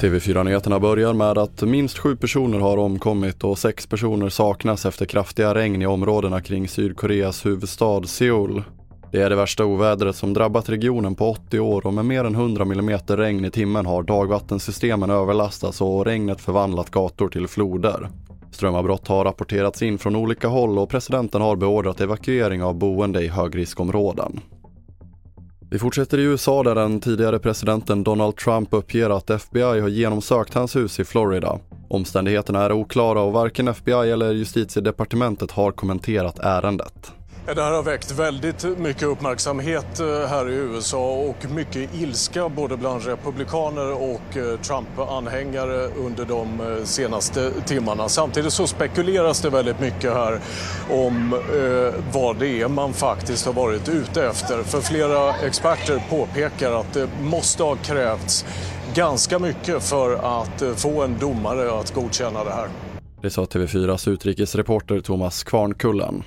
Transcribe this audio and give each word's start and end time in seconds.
TV4-nyheterna 0.00 0.80
börjar 0.80 1.14
med 1.14 1.38
att 1.38 1.62
minst 1.62 1.98
sju 1.98 2.16
personer 2.16 2.58
har 2.58 2.76
omkommit 2.76 3.44
och 3.44 3.58
sex 3.58 3.86
personer 3.86 4.28
saknas 4.28 4.86
efter 4.86 5.06
kraftiga 5.06 5.54
regn 5.54 5.82
i 5.82 5.86
områdena 5.86 6.40
kring 6.40 6.68
Sydkoreas 6.68 7.46
huvudstad 7.46 8.02
Seoul. 8.02 8.62
Det 9.12 9.22
är 9.22 9.30
det 9.30 9.36
värsta 9.36 9.64
ovädret 9.64 10.16
som 10.16 10.34
drabbat 10.34 10.68
regionen 10.68 11.14
på 11.14 11.30
80 11.30 11.60
år 11.60 11.86
och 11.86 11.94
med 11.94 12.04
mer 12.04 12.24
än 12.24 12.34
100 12.34 12.62
mm 12.62 12.98
regn 13.06 13.44
i 13.44 13.50
timmen 13.50 13.86
har 13.86 14.02
dagvattensystemen 14.02 15.10
överlastats 15.10 15.80
och 15.80 16.04
regnet 16.04 16.40
förvandlat 16.40 16.90
gator 16.90 17.28
till 17.28 17.48
floder. 17.48 18.08
Strömavbrott 18.50 19.08
har 19.08 19.24
rapporterats 19.24 19.82
in 19.82 19.98
från 19.98 20.16
olika 20.16 20.48
håll 20.48 20.78
och 20.78 20.90
presidenten 20.90 21.42
har 21.42 21.56
beordrat 21.56 22.00
evakuering 22.00 22.62
av 22.62 22.74
boende 22.74 23.22
i 23.22 23.28
högriskområden. 23.28 24.40
Vi 25.70 25.78
fortsätter 25.78 26.18
i 26.18 26.22
USA 26.22 26.62
där 26.62 26.74
den 26.74 27.00
tidigare 27.00 27.38
presidenten 27.38 28.04
Donald 28.04 28.36
Trump 28.36 28.68
uppger 28.74 29.10
att 29.10 29.30
FBI 29.30 29.80
har 29.80 29.88
genomsökt 29.88 30.54
hans 30.54 30.76
hus 30.76 31.00
i 31.00 31.04
Florida. 31.04 31.58
Omständigheterna 31.88 32.62
är 32.62 32.72
oklara 32.72 33.20
och 33.20 33.32
varken 33.32 33.68
FBI 33.68 34.10
eller 34.10 34.32
justitiedepartementet 34.32 35.50
har 35.50 35.72
kommenterat 35.72 36.38
ärendet. 36.38 37.12
Det 37.54 37.62
här 37.62 37.72
har 37.72 37.82
väckt 37.82 38.10
väldigt 38.10 38.78
mycket 38.78 39.02
uppmärksamhet 39.02 40.00
eh, 40.00 40.06
här 40.06 40.50
i 40.50 40.54
USA 40.54 41.12
och 41.12 41.50
mycket 41.50 41.94
ilska 41.94 42.48
både 42.48 42.76
bland 42.76 43.06
republikaner 43.06 43.92
och 43.92 44.36
eh, 44.36 44.60
Trump-anhängare 44.60 45.86
under 45.86 46.24
de 46.24 46.60
eh, 46.60 46.84
senaste 46.84 47.52
timmarna. 47.66 48.08
Samtidigt 48.08 48.52
så 48.52 48.66
spekuleras 48.66 49.40
det 49.40 49.50
väldigt 49.50 49.80
mycket 49.80 50.12
här 50.12 50.40
om 50.90 51.34
eh, 51.34 52.12
vad 52.12 52.36
det 52.36 52.48
är 52.48 52.68
man 52.68 52.92
faktiskt 52.92 53.46
har 53.46 53.52
varit 53.52 53.88
ute 53.88 54.26
efter. 54.26 54.62
För 54.62 54.80
flera 54.80 55.34
experter 55.34 56.02
påpekar 56.10 56.72
att 56.72 56.92
det 56.92 57.08
måste 57.22 57.62
ha 57.62 57.76
krävts 57.76 58.44
ganska 58.94 59.38
mycket 59.38 59.82
för 59.82 60.40
att 60.42 60.62
få 60.76 61.02
en 61.02 61.18
domare 61.18 61.80
att 61.80 61.94
godkänna 61.94 62.44
det 62.44 62.52
här. 62.52 62.68
Det 63.22 63.30
sa 63.30 63.44
TV4s 63.44 64.08
utrikesreporter 64.08 65.00
Thomas 65.00 65.44
Kvarnkullen. 65.44 66.24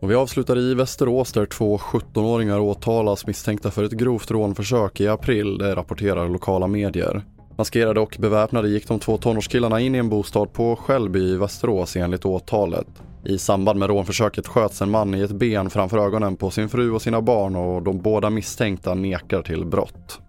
Och 0.00 0.10
vi 0.10 0.14
avslutar 0.14 0.58
i 0.58 0.74
Västerås 0.74 1.32
där 1.32 1.46
två 1.46 1.78
17-åringar 1.78 2.58
åtalas 2.58 3.26
misstänkta 3.26 3.70
för 3.70 3.84
ett 3.84 3.92
grovt 3.92 4.30
rånförsök 4.30 5.00
i 5.00 5.08
april, 5.08 5.58
det 5.58 5.74
rapporterar 5.74 6.28
lokala 6.28 6.66
medier. 6.66 7.24
Maskerade 7.56 8.00
och 8.00 8.16
beväpnade 8.18 8.68
gick 8.68 8.88
de 8.88 8.98
två 8.98 9.16
tonårskillarna 9.16 9.80
in 9.80 9.94
i 9.94 9.98
en 9.98 10.08
bostad 10.08 10.52
på 10.52 10.76
Skällby 10.76 11.20
i 11.20 11.36
Västerås 11.36 11.96
enligt 11.96 12.24
åtalet. 12.24 12.86
I 13.24 13.38
samband 13.38 13.78
med 13.78 13.88
rånförsöket 13.88 14.46
sköts 14.46 14.82
en 14.82 14.90
man 14.90 15.14
i 15.14 15.20
ett 15.20 15.32
ben 15.32 15.70
framför 15.70 15.98
ögonen 15.98 16.36
på 16.36 16.50
sin 16.50 16.68
fru 16.68 16.90
och 16.90 17.02
sina 17.02 17.20
barn 17.20 17.56
och 17.56 17.82
de 17.82 17.98
båda 17.98 18.30
misstänkta 18.30 18.94
nekar 18.94 19.42
till 19.42 19.64
brott. 19.64 20.20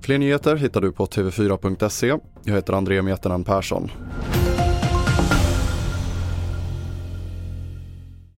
Fler 0.00 0.18
nyheter 0.18 0.56
hittar 0.56 0.80
du 0.80 0.92
på 0.92 1.06
tv4.se. 1.06 2.14
Jag 2.44 2.54
heter 2.54 2.72
André 2.72 3.02
Metenen 3.02 3.44
Persson. 3.44 3.90